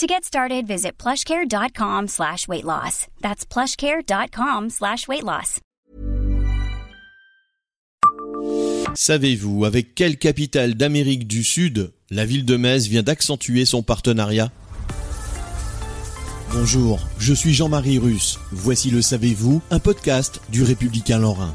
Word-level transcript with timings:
To 0.00 0.06
get 0.06 0.24
started, 0.24 0.66
visit 0.66 0.92
plushcare.com 0.96 2.08
slash 2.08 2.48
weight 2.48 2.64
loss. 2.64 3.06
That's 3.20 3.44
plushcare.com 3.44 4.70
slash 4.70 5.06
weight 5.06 5.24
loss. 5.24 5.60
Savez-vous 8.94 9.66
avec 9.66 9.94
quelle 9.94 10.16
capitale 10.16 10.74
d'Amérique 10.74 11.26
du 11.26 11.44
Sud 11.44 11.92
la 12.08 12.24
ville 12.24 12.46
de 12.46 12.56
Metz 12.56 12.86
vient 12.86 13.02
d'accentuer 13.02 13.66
son 13.66 13.82
partenariat? 13.82 14.50
Bonjour, 16.54 17.06
je 17.18 17.34
suis 17.34 17.52
Jean-Marie 17.52 17.98
Russe. 17.98 18.38
Voici 18.52 18.90
le 18.90 19.02
Savez-vous, 19.02 19.60
un 19.70 19.80
podcast 19.80 20.40
du 20.48 20.62
Républicain 20.62 21.18
Lorrain. 21.18 21.54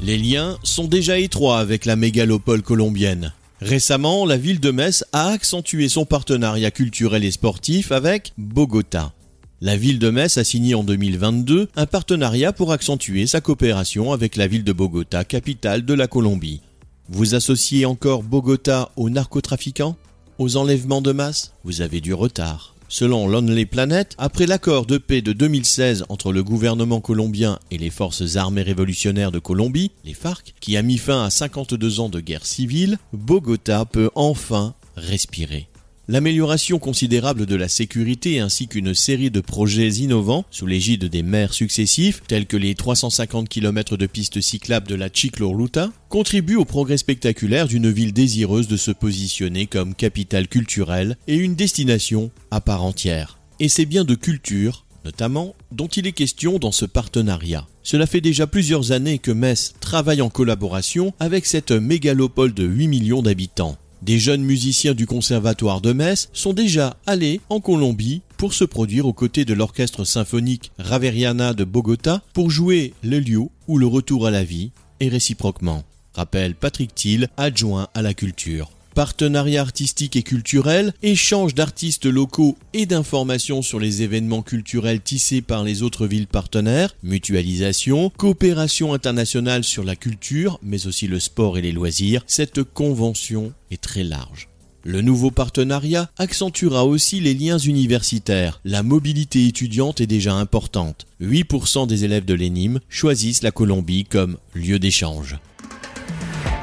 Les 0.00 0.18
liens 0.18 0.58
sont 0.64 0.86
déjà 0.86 1.18
étroits 1.18 1.60
avec 1.60 1.86
la 1.86 1.96
mégalopole 1.96 2.60
colombienne. 2.60 3.32
Récemment, 3.60 4.24
la 4.24 4.38
ville 4.38 4.58
de 4.58 4.70
Metz 4.70 5.04
a 5.12 5.28
accentué 5.28 5.90
son 5.90 6.06
partenariat 6.06 6.70
culturel 6.70 7.24
et 7.24 7.30
sportif 7.30 7.92
avec 7.92 8.32
Bogota. 8.38 9.12
La 9.60 9.76
ville 9.76 9.98
de 9.98 10.08
Metz 10.08 10.38
a 10.38 10.44
signé 10.44 10.74
en 10.74 10.82
2022 10.82 11.68
un 11.76 11.86
partenariat 11.86 12.54
pour 12.54 12.72
accentuer 12.72 13.26
sa 13.26 13.42
coopération 13.42 14.14
avec 14.14 14.36
la 14.36 14.46
ville 14.46 14.64
de 14.64 14.72
Bogota, 14.72 15.24
capitale 15.24 15.84
de 15.84 15.92
la 15.92 16.06
Colombie. 16.06 16.62
Vous 17.10 17.34
associez 17.34 17.84
encore 17.84 18.22
Bogota 18.22 18.92
aux 18.96 19.10
narcotrafiquants 19.10 19.96
Aux 20.38 20.56
enlèvements 20.56 21.02
de 21.02 21.12
masse? 21.12 21.52
Vous 21.64 21.82
avez 21.82 22.00
du 22.00 22.14
retard. 22.14 22.74
Selon 22.92 23.28
Lonely 23.28 23.66
Planet, 23.66 24.16
après 24.18 24.46
l'accord 24.46 24.84
de 24.84 24.98
paix 24.98 25.22
de 25.22 25.32
2016 25.32 26.06
entre 26.08 26.32
le 26.32 26.42
gouvernement 26.42 27.00
colombien 27.00 27.60
et 27.70 27.78
les 27.78 27.88
forces 27.88 28.34
armées 28.34 28.62
révolutionnaires 28.62 29.30
de 29.30 29.38
Colombie, 29.38 29.92
les 30.04 30.12
FARC, 30.12 30.54
qui 30.58 30.76
a 30.76 30.82
mis 30.82 30.98
fin 30.98 31.22
à 31.22 31.30
52 31.30 32.00
ans 32.00 32.08
de 32.08 32.18
guerre 32.18 32.44
civile, 32.44 32.98
Bogota 33.12 33.84
peut 33.84 34.10
enfin 34.16 34.74
respirer. 34.96 35.69
L'amélioration 36.10 36.80
considérable 36.80 37.46
de 37.46 37.54
la 37.54 37.68
sécurité 37.68 38.40
ainsi 38.40 38.66
qu'une 38.66 38.94
série 38.96 39.30
de 39.30 39.38
projets 39.38 39.90
innovants 39.90 40.44
sous 40.50 40.66
l'égide 40.66 41.04
des 41.04 41.22
maires 41.22 41.54
successifs, 41.54 42.20
tels 42.26 42.46
que 42.46 42.56
les 42.56 42.74
350 42.74 43.48
km 43.48 43.96
de 43.96 44.06
pistes 44.06 44.40
cyclables 44.40 44.88
de 44.88 44.96
la 44.96 45.08
Ruta, 45.40 45.92
contribuent 46.08 46.56
au 46.56 46.64
progrès 46.64 46.96
spectaculaire 46.96 47.68
d'une 47.68 47.92
ville 47.92 48.12
désireuse 48.12 48.66
de 48.66 48.76
se 48.76 48.90
positionner 48.90 49.68
comme 49.68 49.94
capitale 49.94 50.48
culturelle 50.48 51.16
et 51.28 51.36
une 51.36 51.54
destination 51.54 52.32
à 52.50 52.60
part 52.60 52.82
entière. 52.82 53.38
Et 53.60 53.68
c'est 53.68 53.86
bien 53.86 54.02
de 54.02 54.16
culture, 54.16 54.86
notamment, 55.04 55.54
dont 55.70 55.86
il 55.86 56.08
est 56.08 56.12
question 56.12 56.58
dans 56.58 56.72
ce 56.72 56.86
partenariat. 56.86 57.68
Cela 57.84 58.08
fait 58.08 58.20
déjà 58.20 58.48
plusieurs 58.48 58.90
années 58.90 59.20
que 59.20 59.30
Metz 59.30 59.74
travaille 59.78 60.22
en 60.22 60.28
collaboration 60.28 61.14
avec 61.20 61.46
cette 61.46 61.70
mégalopole 61.70 62.52
de 62.52 62.64
8 62.64 62.88
millions 62.88 63.22
d'habitants. 63.22 63.78
Des 64.02 64.18
jeunes 64.18 64.42
musiciens 64.42 64.94
du 64.94 65.06
Conservatoire 65.06 65.82
de 65.82 65.92
Metz 65.92 66.30
sont 66.32 66.54
déjà 66.54 66.96
allés 67.06 67.40
en 67.50 67.60
Colombie 67.60 68.22
pour 68.38 68.54
se 68.54 68.64
produire 68.64 69.06
aux 69.06 69.12
côtés 69.12 69.44
de 69.44 69.52
l'orchestre 69.52 70.04
symphonique 70.04 70.72
Raveriana 70.78 71.52
de 71.52 71.64
Bogota 71.64 72.22
pour 72.32 72.50
jouer 72.50 72.94
le 73.02 73.20
lieu 73.20 73.40
ou 73.68 73.76
le 73.76 73.86
retour 73.86 74.26
à 74.26 74.30
la 74.30 74.42
vie 74.42 74.70
et 75.00 75.08
réciproquement. 75.08 75.84
Rappelle 76.14 76.54
Patrick 76.54 76.94
Thiel, 76.94 77.28
adjoint 77.36 77.88
à 77.92 78.00
la 78.00 78.14
culture 78.14 78.70
partenariat 78.94 79.60
artistique 79.60 80.16
et 80.16 80.22
culturel, 80.22 80.92
échange 81.02 81.54
d'artistes 81.54 82.06
locaux 82.06 82.56
et 82.72 82.86
d'informations 82.86 83.62
sur 83.62 83.80
les 83.80 84.02
événements 84.02 84.42
culturels 84.42 85.00
tissés 85.00 85.42
par 85.42 85.64
les 85.64 85.82
autres 85.82 86.06
villes 86.06 86.26
partenaires, 86.26 86.94
mutualisation, 87.02 88.10
coopération 88.16 88.92
internationale 88.94 89.64
sur 89.64 89.84
la 89.84 89.96
culture, 89.96 90.58
mais 90.62 90.86
aussi 90.86 91.06
le 91.06 91.20
sport 91.20 91.58
et 91.58 91.62
les 91.62 91.72
loisirs, 91.72 92.22
cette 92.26 92.62
convention 92.62 93.52
est 93.70 93.80
très 93.80 94.04
large. 94.04 94.48
Le 94.82 95.02
nouveau 95.02 95.30
partenariat 95.30 96.10
accentuera 96.16 96.86
aussi 96.86 97.20
les 97.20 97.34
liens 97.34 97.58
universitaires. 97.58 98.60
La 98.64 98.82
mobilité 98.82 99.46
étudiante 99.46 100.00
est 100.00 100.06
déjà 100.06 100.32
importante. 100.32 101.06
8% 101.20 101.86
des 101.86 102.04
élèves 102.04 102.24
de 102.24 102.32
l'ENIM 102.32 102.78
choisissent 102.88 103.42
la 103.42 103.50
Colombie 103.50 104.04
comme 104.04 104.38
lieu 104.54 104.78
d'échange. 104.78 105.36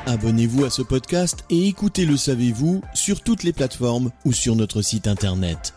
Abonnez-vous 0.07 0.63
à 0.63 0.69
ce 0.69 0.81
podcast 0.81 1.43
et 1.49 1.67
écoutez 1.67 2.05
Le 2.05 2.15
Savez-vous 2.15 2.81
sur 2.93 3.21
toutes 3.21 3.43
les 3.43 3.51
plateformes 3.51 4.09
ou 4.23 4.31
sur 4.31 4.55
notre 4.55 4.81
site 4.81 5.05
internet. 5.05 5.73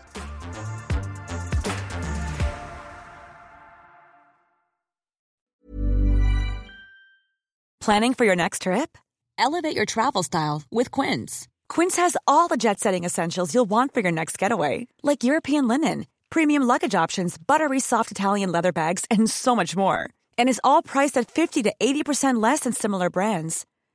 Planning 7.81 8.15
for 8.15 8.25
your 8.25 8.37
next 8.37 8.63
trip? 8.63 8.97
Elevate 9.37 9.75
your 9.75 9.85
travel 9.85 10.23
style 10.23 10.63
with 10.71 10.93
Quince. 10.93 11.49
Quince 11.69 11.97
has 11.97 12.17
all 12.29 12.47
the 12.47 12.57
jet 12.57 12.79
setting 12.79 13.03
essentials 13.03 13.53
you'll 13.53 13.69
want 13.69 13.93
for 13.93 14.01
your 14.01 14.13
next 14.13 14.39
getaway, 14.39 14.87
like 15.03 15.25
European 15.25 15.67
linen, 15.67 16.07
premium 16.31 16.63
luggage 16.63 16.95
options, 16.95 17.37
buttery 17.37 17.81
soft 17.81 18.13
Italian 18.13 18.53
leather 18.53 18.71
bags, 18.71 19.05
and 19.11 19.29
so 19.29 19.57
much 19.57 19.77
more. 19.77 20.09
And 20.39 20.49
is 20.49 20.61
all 20.63 20.83
priced 20.83 21.17
at 21.17 21.29
50 21.29 21.65
to 21.65 21.73
80% 21.81 22.41
less 22.41 22.61
than 22.61 22.73
similar 22.73 23.11
brands. 23.11 23.67